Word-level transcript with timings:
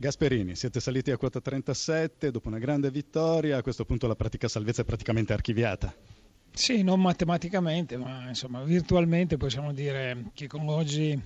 Gasperini, 0.00 0.56
siete 0.56 0.80
saliti 0.80 1.10
a 1.10 1.18
quota 1.18 1.42
37 1.42 2.30
dopo 2.30 2.48
una 2.48 2.56
grande 2.56 2.90
vittoria, 2.90 3.58
a 3.58 3.62
questo 3.62 3.84
punto 3.84 4.06
la 4.06 4.16
pratica 4.16 4.48
salvezza 4.48 4.80
è 4.80 4.86
praticamente 4.86 5.34
archiviata. 5.34 5.94
Sì, 6.52 6.82
non 6.82 7.02
matematicamente, 7.02 7.98
ma 7.98 8.26
insomma 8.26 8.62
virtualmente 8.62 9.36
possiamo 9.36 9.74
dire 9.74 10.30
che 10.32 10.46
con 10.46 10.66
oggi 10.70 11.22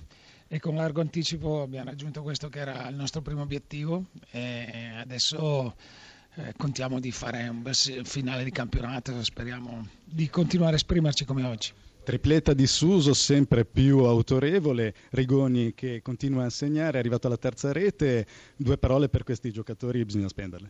e 0.49 0.59
con 0.59 0.75
largo 0.75 0.99
anticipo 0.99 1.61
abbiamo 1.61 1.85
raggiunto 1.89 2.21
questo 2.21 2.49
che 2.49 2.59
era 2.59 2.89
il 2.89 2.97
nostro 2.97 3.21
primo 3.21 3.43
obiettivo 3.43 4.07
e 4.31 4.91
adesso 4.97 5.73
eh, 6.35 6.53
contiamo 6.57 6.99
di 6.99 7.11
fare 7.11 7.47
un 7.47 7.61
bel 7.61 7.75
finale 7.75 8.43
di 8.43 8.51
campionato, 8.51 9.23
speriamo 9.23 9.87
di 10.03 10.29
continuare 10.29 10.73
a 10.73 10.75
esprimerci 10.75 11.23
come 11.23 11.45
oggi. 11.45 11.71
Tripletta 12.05 12.53
di 12.53 12.67
Suso, 12.67 13.15
sempre 13.15 13.65
più 13.65 14.03
autorevole, 14.03 14.93
Rigoni 15.09 15.73
che 15.73 16.03
continua 16.03 16.45
a 16.45 16.51
segnare, 16.51 16.97
è 16.97 16.99
arrivato 16.99 17.25
alla 17.25 17.35
terza 17.35 17.71
rete, 17.71 18.27
due 18.55 18.77
parole 18.77 19.09
per 19.09 19.23
questi 19.23 19.51
giocatori 19.51 20.05
bisogna 20.05 20.27
spenderle. 20.27 20.69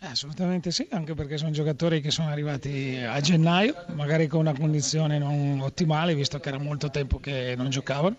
Eh, 0.00 0.06
assolutamente 0.06 0.72
sì, 0.72 0.88
anche 0.90 1.14
perché 1.14 1.38
sono 1.38 1.52
giocatori 1.52 2.00
che 2.00 2.10
sono 2.10 2.28
arrivati 2.28 2.96
a 2.96 3.18
gennaio, 3.20 3.76
magari 3.94 4.26
con 4.26 4.40
una 4.40 4.58
condizione 4.58 5.18
non 5.18 5.60
ottimale, 5.60 6.16
visto 6.16 6.40
che 6.40 6.48
era 6.48 6.58
molto 6.58 6.90
tempo 6.90 7.20
che 7.20 7.54
non 7.56 7.70
giocavano, 7.70 8.16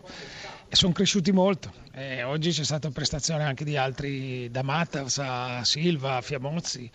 e 0.69 0.75
sono 0.75 0.93
cresciuti 0.93 1.33
molto. 1.33 1.71
E 1.91 2.23
oggi 2.23 2.51
c'è 2.51 2.63
stata 2.63 2.89
prestazione 2.91 3.43
anche 3.43 3.65
di 3.65 3.75
altri, 3.75 4.49
da 4.49 4.63
Matas 4.63 5.21
Silva, 5.63 6.21
Fiamozzi. 6.21 6.89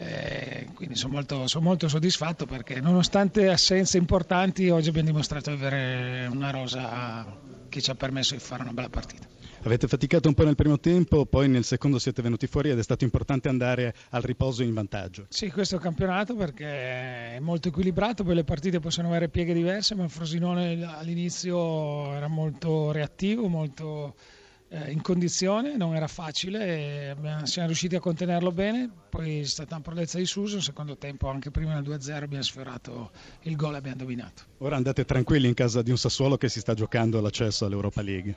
Eh, 0.00 0.68
quindi 0.74 0.94
sono 0.94 1.14
molto, 1.14 1.48
sono 1.48 1.64
molto, 1.64 1.88
soddisfatto 1.88 2.46
perché 2.46 2.80
nonostante 2.80 3.48
assenze 3.48 3.98
importanti 3.98 4.70
oggi 4.70 4.90
abbiamo 4.90 5.08
dimostrato 5.08 5.50
di 5.50 5.56
avere 5.56 6.28
una 6.30 6.50
rosa 6.50 7.26
che 7.68 7.80
ci 7.80 7.90
ha 7.90 7.96
permesso 7.96 8.34
di 8.34 8.40
fare 8.40 8.62
una 8.62 8.72
bella 8.72 8.88
partita. 8.88 9.26
Avete 9.62 9.88
faticato 9.88 10.28
un 10.28 10.34
po' 10.34 10.44
nel 10.44 10.54
primo 10.54 10.78
tempo, 10.78 11.26
poi 11.26 11.48
nel 11.48 11.64
secondo 11.64 11.98
siete 11.98 12.22
venuti 12.22 12.46
fuori 12.46 12.70
ed 12.70 12.78
è 12.78 12.82
stato 12.82 13.02
importante 13.02 13.48
andare 13.48 13.92
al 14.10 14.22
riposo 14.22 14.62
in 14.62 14.72
vantaggio. 14.72 15.26
Sì, 15.30 15.50
questo 15.50 15.74
è 15.74 15.78
un 15.78 15.84
campionato 15.84 16.36
perché 16.36 17.34
è 17.34 17.38
molto 17.40 17.66
equilibrato, 17.68 18.22
poi 18.22 18.36
le 18.36 18.44
partite 18.44 18.78
possono 18.78 19.08
avere 19.08 19.28
pieghe 19.28 19.52
diverse, 19.52 19.96
ma 19.96 20.04
il 20.04 20.10
Frosinone 20.10 20.84
all'inizio 20.84 22.14
era 22.14 22.28
molto 22.28 22.92
reattivo, 22.92 23.48
molto 23.48 24.14
eh, 24.70 24.90
in 24.90 25.00
condizione, 25.00 25.76
non 25.76 25.94
era 25.94 26.08
facile, 26.08 27.10
abbiamo, 27.10 27.46
siamo 27.46 27.68
riusciti 27.68 27.96
a 27.96 28.00
contenerlo 28.00 28.52
bene, 28.52 28.90
poi 29.08 29.40
è 29.40 29.44
stata 29.44 29.74
una 29.74 29.84
prodezza 29.84 30.18
di 30.18 30.26
Suso, 30.26 30.54
nel 30.54 30.64
secondo 30.64 30.96
tempo 30.96 31.28
anche 31.28 31.50
prima 31.50 31.74
nel 31.74 31.82
2-0 31.82 32.22
abbiamo 32.22 32.42
sfiorato 32.42 33.10
il 33.42 33.56
gol 33.56 33.74
e 33.74 33.78
abbiamo 33.78 33.96
dominato. 33.96 34.42
Ora 34.58 34.76
andate 34.76 35.04
tranquilli 35.04 35.48
in 35.48 35.54
casa 35.54 35.82
di 35.82 35.90
un 35.90 35.98
Sassuolo 35.98 36.36
che 36.36 36.48
si 36.48 36.60
sta 36.60 36.74
giocando 36.74 37.20
l'accesso 37.20 37.64
all'Europa 37.64 38.02
League. 38.02 38.36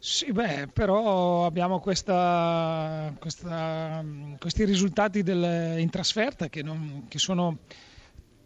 Sì, 0.00 0.30
beh, 0.30 0.68
però 0.72 1.44
abbiamo 1.44 1.80
questa, 1.80 3.12
questa, 3.18 4.04
questi 4.38 4.64
risultati 4.64 5.22
del, 5.24 5.78
in 5.78 5.90
trasferta 5.90 6.48
che, 6.48 6.62
non, 6.62 7.06
che 7.08 7.18
sono 7.18 7.58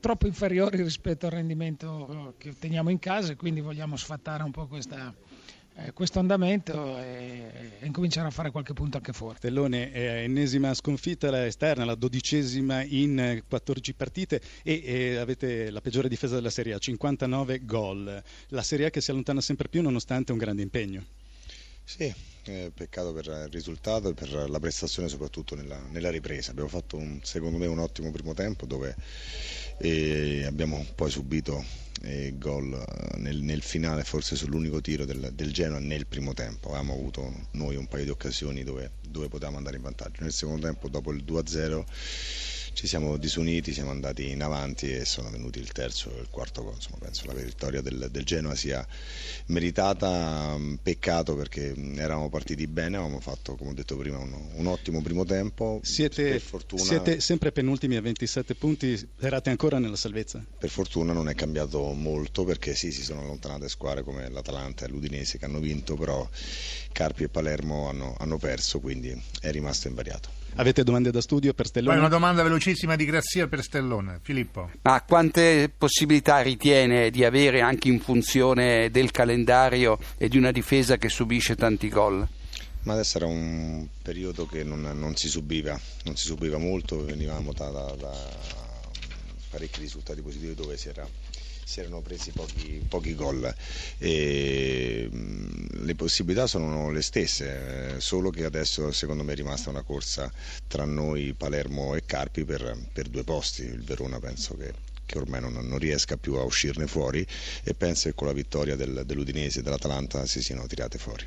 troppo 0.00 0.27
inferiori 0.27 0.83
rispetto 0.83 1.27
al 1.27 1.33
rendimento 1.33 2.34
che 2.38 2.50
otteniamo 2.50 2.91
in 2.91 2.98
casa 2.98 3.33
e 3.33 3.36
quindi 3.36 3.60
vogliamo 3.60 3.97
sfattare 3.97 4.42
un 4.42 4.50
po' 4.50 4.66
questa, 4.66 5.14
eh, 5.77 5.92
questo 5.92 6.19
andamento 6.19 6.98
e, 6.98 7.73
e, 7.81 7.87
incominciare 7.87 8.28
a 8.28 8.31
fare 8.31 8.51
qualche 8.51 8.73
punto 8.73 8.98
anche 8.98 9.12
fuori. 9.12 9.37
Stellone, 9.39 9.92
eh, 9.92 10.01
ennesima 10.25 10.75
sconfitta 10.75 11.47
esterna, 11.47 11.84
la 11.84 11.95
dodicesima 11.95 12.83
in 12.83 13.42
14 13.48 13.95
partite 13.95 14.41
e, 14.62 14.83
e, 14.84 15.17
avete 15.17 15.70
la 15.70 15.81
peggiore 15.81 16.09
difesa 16.09 16.34
della 16.34 16.50
Serie 16.50 16.75
A, 16.75 16.78
59 16.78 17.65
gol. 17.65 18.23
La 18.48 18.62
Serie 18.62 18.87
A 18.87 18.91
che 18.91 19.00
si 19.00 19.11
allontana 19.11 19.41
sempre 19.41 19.69
più 19.69 19.83
nonostante 19.83 20.33
un 20.33 20.39
grande 20.39 20.62
impegno. 20.62 21.05
Sì, 21.84 22.12
eh, 22.45 22.70
peccato 22.75 23.12
per 23.12 23.27
il 23.27 23.48
risultato 23.50 24.11
e 24.11 24.15
per 24.15 24.48
la 24.48 24.61
prestazione 24.61 25.09
soprattutto 25.09 25.55
nella, 25.55 25.81
nella 25.91 26.11
ripresa. 26.11 26.50
Abbiamo 26.50 26.69
fatto 26.69 26.97
un, 26.97 27.20
secondo 27.23 27.59
me 27.59 27.67
un 27.67 27.78
ottimo 27.78 28.11
primo 28.11 28.34
tempo 28.34 28.67
dove 28.67 28.95
eh, 29.78 30.45
abbiamo 30.47 30.84
poi 30.95 31.11
subito 31.11 31.65
eh, 32.03 32.34
gol 32.37 32.72
eh, 32.72 33.19
nel, 33.19 33.41
nel, 33.43 33.62
finale 33.62 34.05
forse 34.05 34.37
sull'unico 34.37 34.81
tiro 34.81 35.05
del, 35.05 35.31
del, 35.34 35.53
Genoa 35.53 35.78
nel 35.78 36.06
primo 36.06 36.34
tempo. 36.34 36.69
Avevamo 36.69 36.94
avuto 36.94 37.33
noi 37.53 37.77
un 37.77 37.87
paio 37.87 38.05
di 38.05 38.11
occasioni 38.11 38.65
dove, 38.65 38.93
dove 39.09 39.28
potevamo 39.28 39.59
andare 39.59 39.77
in 39.77 39.82
vantaggio. 39.82 40.22
Nel 40.22 40.32
secondo 40.32 40.66
tempo 40.66 40.88
dopo 40.88 41.12
il 41.12 41.25
2-0 41.25 41.84
ci 42.72 42.87
siamo 42.87 43.16
disuniti, 43.16 43.72
siamo 43.72 43.91
andati 43.91 44.31
in 44.31 44.43
avanti 44.43 44.91
e 44.93 45.05
sono 45.05 45.31
venuti 45.31 45.59
il 45.59 45.72
terzo 45.72 46.15
e 46.16 46.21
il 46.21 46.28
quarto 46.31 46.62
gol. 46.62 46.75
Insomma, 46.75 46.99
penso 46.99 47.27
la 47.27 47.34
vittoria 47.34 47.81
del, 47.81 48.09
del, 48.10 48.25
Genoa 48.25 48.55
sia 48.55 48.87
meritata, 49.47 50.56
mm, 50.56 50.75
peccato 50.82 51.37
perché 51.37 51.75
mm, 51.77 51.99
eravamo 51.99 52.28
partiti 52.28 52.66
bene, 52.66 52.97
avevamo 52.97 53.21
fatto, 53.21 53.56
come 53.56 53.71
ho 53.71 53.75
detto 53.75 53.97
prima, 53.97 54.19
un, 54.19 54.32
un 54.55 54.66
ottimo 54.66 55.03
primo 55.03 55.25
tempo. 55.25 55.81
Siete, 55.82 56.38
fortuna, 56.41 56.82
siete, 56.82 57.21
sempre 57.21 57.53
penultimi 57.53 57.97
a 57.97 58.00
27 58.00 58.55
punti, 58.55 58.97
sperate 58.97 59.50
ancora 59.50 59.78
nella 59.78 59.97
salvezza? 59.97 60.44
Per 60.59 60.71
fortuna 60.71 61.12
non 61.12 61.28
è 61.28 61.34
cambiato 61.34 61.93
molto 61.93 62.44
perché 62.44 62.75
sì, 62.75 62.91
si 62.91 63.03
sono 63.03 63.21
allontanate 63.21 63.69
squadre 63.69 64.03
come 64.03 64.28
l'Atalanta 64.31 64.87
e 64.87 64.88
l'Udinese 64.88 65.38
che 65.38 65.44
hanno 65.44 65.61
vinto, 65.61 65.97
però 65.97 66.28
Carpi 67.02 67.24
e 67.24 67.28
Palermo 67.28 67.88
hanno, 67.88 68.14
hanno 68.16 68.38
perso, 68.38 68.78
quindi 68.78 69.20
è 69.40 69.50
rimasto 69.50 69.88
invariato. 69.88 70.28
Avete 70.54 70.84
domande 70.84 71.10
da 71.10 71.20
studio 71.20 71.52
per 71.52 71.66
Stellone? 71.66 71.94
Poi 71.94 71.98
una 71.98 72.08
domanda 72.08 72.44
velocissima 72.44 72.94
di 72.94 73.04
Grazia 73.04 73.48
per 73.48 73.60
Stellone. 73.60 74.20
Filippo. 74.22 74.70
Ma 74.82 75.02
quante 75.02 75.68
possibilità 75.76 76.42
ritiene 76.42 77.10
di 77.10 77.24
avere 77.24 77.60
anche 77.60 77.88
in 77.88 77.98
funzione 77.98 78.88
del 78.92 79.10
calendario 79.10 79.98
e 80.16 80.28
di 80.28 80.38
una 80.38 80.52
difesa 80.52 80.96
che 80.96 81.08
subisce 81.08 81.56
tanti 81.56 81.88
gol? 81.88 82.24
Ma 82.82 82.92
adesso 82.92 83.16
era 83.16 83.26
un 83.26 83.88
periodo 84.00 84.46
che 84.46 84.62
non, 84.62 84.82
non, 84.82 85.16
si, 85.16 85.26
subiva, 85.26 85.76
non 86.04 86.14
si 86.14 86.26
subiva 86.26 86.58
molto, 86.58 87.04
venivamo 87.04 87.52
da, 87.52 87.69
da, 87.69 87.96
da 87.98 88.12
parecchi 89.50 89.80
risultati 89.80 90.22
positivi 90.22 90.54
dove 90.54 90.76
si 90.76 90.88
era 90.88 91.04
si 91.65 91.81
erano 91.81 92.00
presi 92.00 92.31
pochi, 92.31 92.84
pochi 92.89 93.15
gol. 93.15 93.55
E, 93.99 95.09
mh, 95.11 95.84
le 95.84 95.95
possibilità 95.95 96.47
sono 96.47 96.91
le 96.91 97.03
stesse, 97.03 97.95
eh, 97.97 98.00
solo 98.00 98.31
che 98.31 98.45
adesso 98.45 98.91
secondo 98.93 99.23
me 99.23 99.33
è 99.33 99.37
rimasta 99.37 99.71
una 99.71 99.83
corsa 99.83 100.33
tra 100.67 100.84
noi, 100.84 101.34
Palermo 101.34 101.95
e 101.95 102.05
Carpi 102.05 102.45
per, 102.45 102.77
per 102.93 103.09
due 103.09 103.25
posti. 103.25 103.62
Il 103.62 103.83
Verona 103.83 104.19
penso 104.19 104.56
che 104.56 104.91
che 105.05 105.19
ormai 105.19 105.43
non, 105.43 105.53
non, 105.53 105.78
riesca 105.78 106.17
più 106.17 106.34
a 106.37 106.43
uscirne 106.43 106.87
fuori 106.87 107.27
e 107.65 107.75
penso 107.75 108.09
che 108.09 108.15
con 108.15 108.29
la 108.29 108.33
vittoria 108.33 108.77
del, 108.77 109.03
dell'Udinese 109.05 109.59
e 109.59 109.62
dell'Atalanta 109.62 110.25
si 110.25 110.43
siano 110.43 110.67
tirate 110.67 110.97
fuori. 110.97 111.27